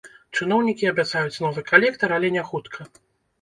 Чыноўнікі 0.37 0.89
абяцаюць 0.91 1.41
новы 1.45 1.65
калектар, 1.69 2.09
але 2.17 2.33
няхутка. 2.39 2.89